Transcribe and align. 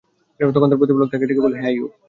তখন 0.39 0.67
তাঁর 0.69 0.79
প্রতিপালক 0.79 1.09
তাঁকে 1.11 1.27
ডেকে 1.29 1.43
বললেন, 1.43 1.59
হে 1.61 1.67
আইয়ুব! 1.69 1.91